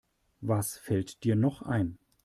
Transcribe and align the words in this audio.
Was 0.41 0.79
fällt 0.79 1.23
dir 1.23 1.35
noch 1.35 1.61
ein? 1.61 1.99